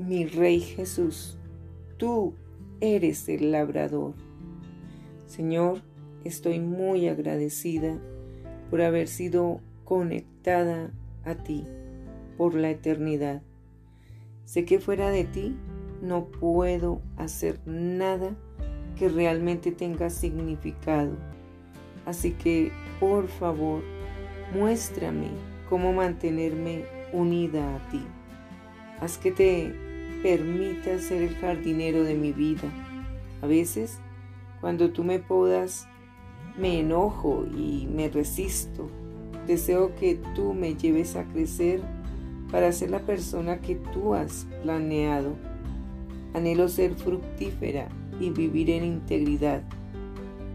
mi 0.00 0.24
Rey 0.24 0.60
Jesús, 0.60 1.36
tú 1.98 2.34
eres 2.80 3.28
el 3.28 3.52
labrador. 3.52 4.14
Señor, 5.26 5.82
estoy 6.24 6.58
muy 6.58 7.08
agradecida 7.08 7.98
por 8.70 8.80
haber 8.80 9.08
sido 9.08 9.60
conectada 9.84 10.90
a 11.24 11.34
ti 11.34 11.66
por 12.38 12.54
la 12.54 12.70
eternidad. 12.70 13.42
Sé 14.46 14.64
que 14.64 14.80
fuera 14.80 15.10
de 15.10 15.24
ti 15.24 15.54
no 16.00 16.26
puedo 16.26 17.02
hacer 17.16 17.60
nada 17.66 18.34
que 18.96 19.08
realmente 19.08 19.70
tenga 19.70 20.08
significado. 20.08 21.12
Así 22.06 22.32
que, 22.32 22.72
por 22.98 23.28
favor, 23.28 23.82
muéstrame 24.54 25.28
cómo 25.68 25.92
mantenerme 25.92 26.84
unida 27.12 27.76
a 27.76 27.88
ti. 27.90 28.02
Haz 29.00 29.18
que 29.18 29.30
te 29.30 29.89
permita 30.22 30.98
ser 30.98 31.22
el 31.22 31.34
jardinero 31.36 32.04
de 32.04 32.14
mi 32.14 32.32
vida. 32.32 32.68
A 33.42 33.46
veces, 33.46 33.98
cuando 34.60 34.90
tú 34.90 35.04
me 35.04 35.18
podas, 35.18 35.88
me 36.58 36.80
enojo 36.80 37.46
y 37.56 37.86
me 37.86 38.08
resisto. 38.08 38.90
Deseo 39.46 39.94
que 39.96 40.20
tú 40.34 40.52
me 40.54 40.74
lleves 40.74 41.16
a 41.16 41.24
crecer 41.24 41.80
para 42.50 42.72
ser 42.72 42.90
la 42.90 43.00
persona 43.00 43.60
que 43.60 43.76
tú 43.76 44.14
has 44.14 44.46
planeado. 44.62 45.36
Anhelo 46.34 46.68
ser 46.68 46.94
fructífera 46.94 47.88
y 48.20 48.30
vivir 48.30 48.70
en 48.70 48.84
integridad. 48.84 49.62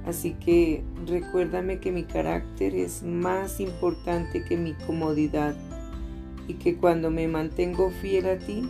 Así 0.05 0.33
que 0.33 0.83
recuérdame 1.07 1.79
que 1.79 1.91
mi 1.91 2.03
carácter 2.03 2.75
es 2.75 3.01
más 3.01 3.59
importante 3.59 4.43
que 4.43 4.55
mi 4.55 4.73
comodidad 4.73 5.55
y 6.47 6.53
que 6.53 6.75
cuando 6.75 7.09
me 7.09 7.27
mantengo 7.27 7.89
fiel 7.89 8.27
a 8.27 8.37
ti, 8.37 8.69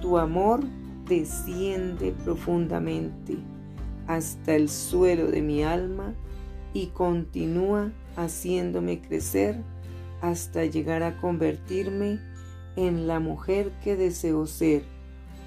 tu 0.00 0.18
amor 0.18 0.64
desciende 1.08 2.12
profundamente 2.24 3.36
hasta 4.06 4.54
el 4.54 4.68
suelo 4.68 5.30
de 5.30 5.42
mi 5.42 5.62
alma 5.62 6.14
y 6.72 6.88
continúa 6.88 7.92
haciéndome 8.16 9.00
crecer 9.00 9.62
hasta 10.20 10.64
llegar 10.64 11.02
a 11.02 11.20
convertirme 11.20 12.20
en 12.76 13.06
la 13.06 13.20
mujer 13.20 13.72
que 13.82 13.96
deseo 13.96 14.46
ser, 14.46 14.82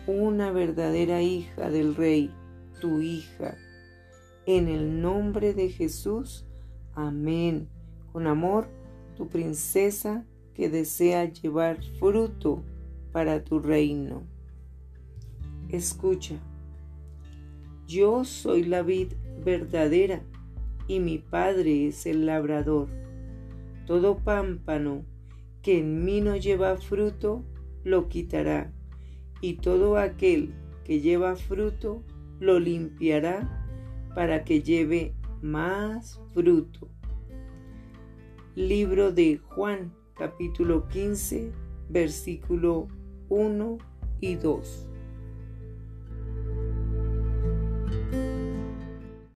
una 0.08 0.52
verdadera 0.52 1.22
hija 1.22 1.70
del 1.70 1.96
Rey, 1.96 2.32
tu 2.80 3.02
hija. 3.02 3.56
En 4.46 4.68
el 4.68 5.02
nombre 5.02 5.54
de 5.54 5.70
Jesús, 5.70 6.46
amén. 6.96 7.70
Con 8.12 8.28
amor, 8.28 8.68
tu 9.16 9.28
princesa 9.28 10.26
que 10.54 10.70
desea 10.70 11.26
llevar 11.26 11.82
fruto 12.00 12.64
para 13.12 13.44
tu 13.44 13.60
reino. 13.60 14.24
Escucha, 15.72 16.36
yo 17.88 18.26
soy 18.26 18.66
la 18.66 18.82
vid 18.82 19.14
verdadera 19.42 20.22
y 20.86 21.00
mi 21.00 21.18
Padre 21.18 21.88
es 21.88 22.06
el 22.06 22.26
labrador. 22.26 22.90
Todo 23.86 24.18
pámpano 24.18 25.06
que 25.62 25.80
en 25.80 26.04
mí 26.04 26.20
no 26.20 26.36
lleva 26.36 26.76
fruto, 26.76 27.46
lo 27.86 28.10
quitará, 28.10 28.74
y 29.40 29.54
todo 29.54 29.98
aquel 29.98 30.54
que 30.84 31.00
lleva 31.00 31.38
fruto, 31.38 32.04
lo 32.42 32.60
limpiará 32.60 33.66
para 34.14 34.44
que 34.44 34.62
lleve 34.62 35.14
más 35.42 36.20
fruto. 36.34 36.90
Libro 38.56 39.14
de 39.14 39.38
Juan 39.38 39.94
capítulo 40.16 40.90
15 40.90 41.54
versículo 41.88 42.90
1 43.30 43.78
y 44.20 44.36
2. 44.36 44.91